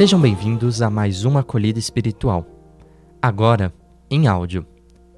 [0.00, 2.46] Sejam bem-vindos a mais uma acolhida espiritual.
[3.20, 3.70] Agora,
[4.10, 4.66] em áudio.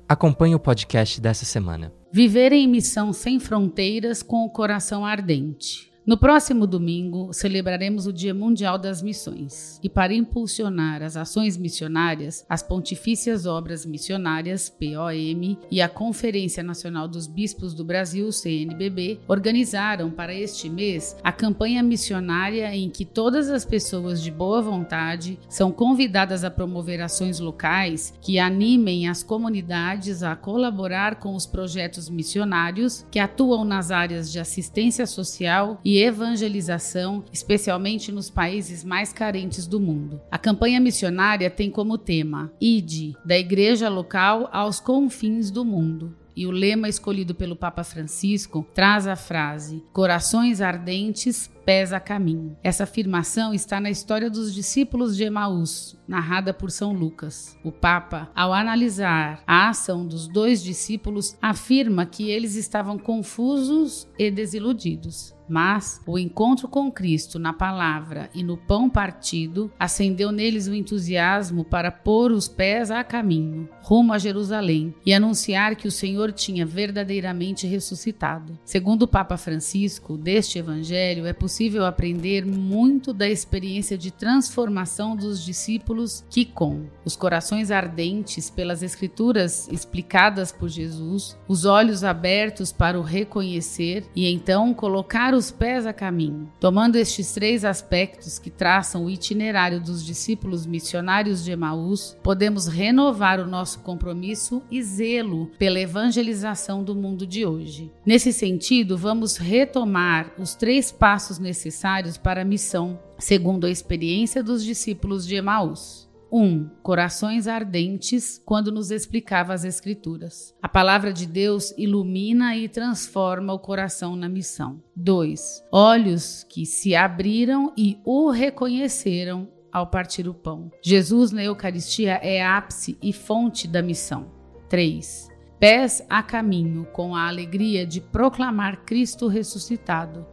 [0.08, 1.92] Acompanhe o podcast dessa semana.
[2.12, 5.91] Viver em missão sem fronteiras com o coração ardente.
[6.04, 9.78] No próximo domingo, celebraremos o Dia Mundial das Missões.
[9.84, 17.06] E para impulsionar as ações missionárias, as Pontifícias Obras Missionárias, POM, e a Conferência Nacional
[17.06, 23.48] dos Bispos do Brasil, CNBB, organizaram para este mês a campanha missionária em que todas
[23.48, 30.24] as pessoas de boa vontade são convidadas a promover ações locais que animem as comunidades
[30.24, 36.02] a colaborar com os projetos missionários que atuam nas áreas de assistência social e e
[36.02, 40.22] evangelização, especialmente nos países mais carentes do mundo.
[40.30, 46.16] A campanha missionária tem como tema Ide, da igreja local aos confins do mundo.
[46.34, 52.56] E o lema escolhido pelo Papa Francisco traz a frase: Corações ardentes, pés a caminho.
[52.62, 57.56] Essa afirmação está na história dos discípulos de Emaús, narrada por São Lucas.
[57.64, 64.30] O Papa, ao analisar a ação dos dois discípulos, afirma que eles estavam confusos e
[64.30, 65.34] desiludidos.
[65.48, 71.62] Mas o encontro com Cristo na palavra e no pão partido acendeu neles o entusiasmo
[71.64, 76.64] para pôr os pés a caminho, rumo a Jerusalém, e anunciar que o Senhor tinha
[76.64, 78.58] verdadeiramente ressuscitado.
[78.64, 81.51] Segundo o Papa Francisco, deste evangelho é possível
[81.86, 89.68] aprender muito da experiência de transformação dos discípulos que, com os corações ardentes pelas Escrituras
[89.70, 95.92] explicadas por Jesus, os olhos abertos para o reconhecer e então colocar os pés a
[95.92, 96.50] caminho.
[96.58, 103.40] Tomando estes três aspectos que traçam o itinerário dos discípulos missionários de Emaús, podemos renovar
[103.40, 107.90] o nosso compromisso e zelo pela evangelização do mundo de hoje.
[108.04, 114.64] Nesse sentido, vamos retomar os três passos necessários para a missão, segundo a experiência dos
[114.64, 116.10] discípulos de Emaús.
[116.32, 116.42] 1.
[116.42, 120.54] Um, corações ardentes quando nos explicava as Escrituras.
[120.62, 124.82] A palavra de Deus ilumina e transforma o coração na missão.
[124.96, 125.64] 2.
[125.70, 130.70] Olhos que se abriram e o reconheceram ao partir o pão.
[130.82, 134.30] Jesus na Eucaristia é ápice e fonte da missão.
[134.70, 135.31] 3.
[135.62, 140.26] Pés a caminho com a alegria de proclamar Cristo ressuscitado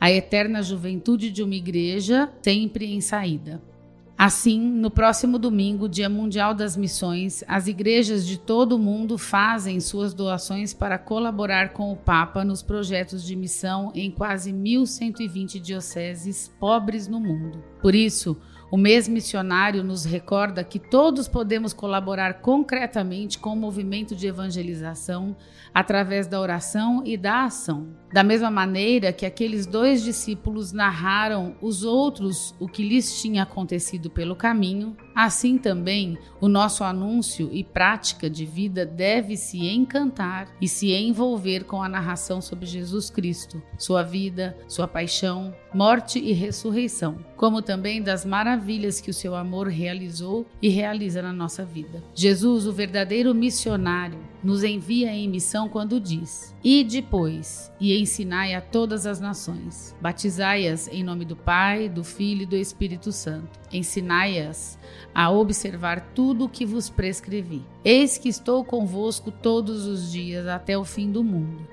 [0.00, 3.62] a eterna juventude de uma igreja sempre em saída.
[4.18, 9.78] Assim, no próximo domingo, Dia Mundial das Missões, as igrejas de todo o mundo fazem
[9.78, 16.52] suas doações para colaborar com o Papa nos projetos de missão em quase 1.120 dioceses
[16.58, 17.62] pobres no mundo.
[17.80, 18.36] Por isso,
[18.72, 25.36] o mês missionário nos recorda que todos podemos colaborar concretamente com o movimento de evangelização
[25.74, 27.88] através da oração e da ação.
[28.10, 34.08] Da mesma maneira que aqueles dois discípulos narraram os outros o que lhes tinha acontecido
[34.08, 40.66] pelo caminho, assim também o nosso anúncio e prática de vida deve se encantar e
[40.66, 47.18] se envolver com a narração sobre Jesus Cristo, sua vida, sua paixão, morte e ressurreição,
[47.36, 52.02] como também das maravilhas que o seu amor realizou e realiza na nossa vida.
[52.14, 58.60] Jesus, o verdadeiro missionário, nos envia em missão quando diz: E depois, e ensinai a
[58.60, 63.60] todas as nações, batizai-as em nome do Pai, do Filho e do Espírito Santo.
[63.72, 64.78] Ensinai-as
[65.14, 67.64] a observar tudo o que vos prescrevi.
[67.84, 71.66] Eis que estou convosco todos os dias até o fim do mundo.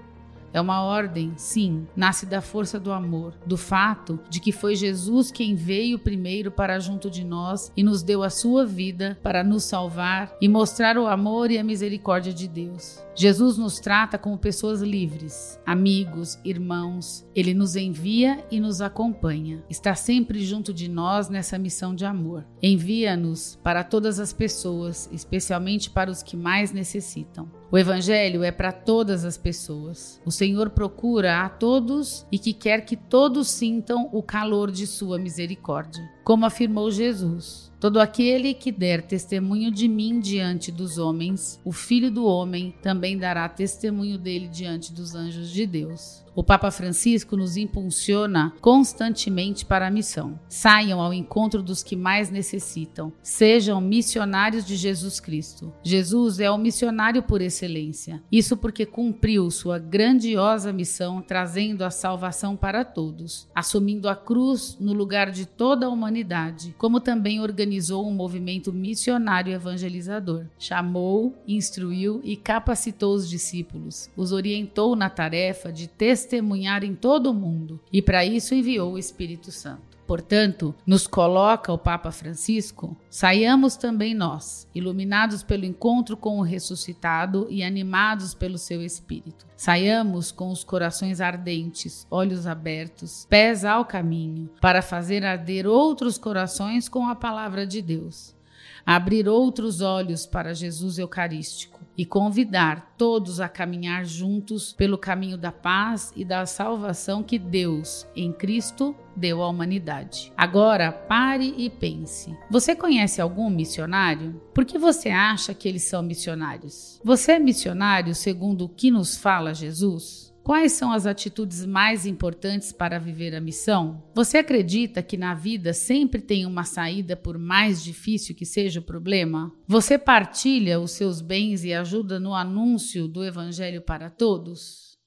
[0.53, 5.31] É uma ordem, sim, nasce da força do amor, do fato de que foi Jesus
[5.31, 9.63] quem veio primeiro para junto de nós e nos deu a sua vida para nos
[9.63, 13.03] salvar e mostrar o amor e a misericórdia de Deus.
[13.15, 17.27] Jesus nos trata como pessoas livres, amigos, irmãos.
[17.35, 19.61] Ele nos envia e nos acompanha.
[19.69, 22.45] Está sempre junto de nós nessa missão de amor.
[22.63, 27.49] Envia-nos para todas as pessoas, especialmente para os que mais necessitam.
[27.71, 30.19] O Evangelho é para todas as pessoas.
[30.25, 35.19] O Senhor procura a todos e que quer que todos sintam o calor de sua
[35.19, 36.03] misericórdia.
[36.23, 42.11] Como afirmou Jesus, Todo aquele que der testemunho de mim diante dos homens, o Filho
[42.11, 46.23] do Homem também dará testemunho dele diante dos anjos de Deus.
[46.39, 50.39] O Papa Francisco nos impulsiona constantemente para a missão.
[50.47, 53.11] Saiam ao encontro dos que mais necessitam.
[53.21, 55.73] Sejam missionários de Jesus Cristo.
[55.83, 58.23] Jesus é o missionário por excelência.
[58.31, 64.93] Isso porque cumpriu sua grandiosa missão, trazendo a salvação para todos, assumindo a cruz no
[64.93, 70.45] lugar de toda a humanidade, como também organizou um movimento missionário evangelizador.
[70.57, 77.33] Chamou, instruiu e capacitou os discípulos, os orientou na tarefa de testemunhar em todo o
[77.33, 79.88] mundo, e para isso enviou o Espírito Santo.
[80.09, 87.45] Portanto, nos coloca o Papa Francisco, saiamos também nós, iluminados pelo encontro com o ressuscitado
[87.47, 89.45] e animados pelo seu Espírito.
[89.55, 96.89] Saiamos com os corações ardentes, olhos abertos, pés ao caminho, para fazer arder outros corações
[96.89, 98.38] com a palavra de Deus
[98.85, 105.51] abrir outros olhos para Jesus Eucarístico e convidar todos a caminhar juntos pelo caminho da
[105.51, 110.31] paz e da salvação que Deus, em Cristo, deu à humanidade.
[110.37, 112.33] Agora, pare e pense.
[112.49, 114.41] Você conhece algum missionário?
[114.53, 117.01] Por que você acha que eles são missionários?
[117.03, 120.28] Você é missionário segundo o que nos fala Jesus?
[120.49, 124.03] Quais são as atitudes mais importantes para viver a missão?
[124.15, 128.83] Você acredita que na vida sempre tem uma saída por mais difícil que seja o
[128.83, 129.53] problema?
[129.67, 134.97] Você partilha os seus bens e ajuda no anúncio do Evangelho para todos?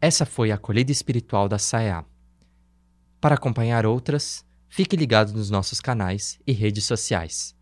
[0.00, 2.04] Essa foi a acolhida espiritual da SAEA.
[3.20, 7.54] Para acompanhar outras, fique ligado nos nossos canais e redes sociais.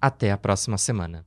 [0.00, 1.26] Até a próxima semana.